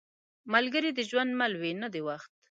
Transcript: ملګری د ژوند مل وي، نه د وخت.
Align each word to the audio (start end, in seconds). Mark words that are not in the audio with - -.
ملګری 0.53 0.89
د 0.93 0.99
ژوند 1.09 1.31
مل 1.39 1.53
وي، 1.61 1.71
نه 1.81 1.87
د 1.93 1.95
وخت. 2.07 2.29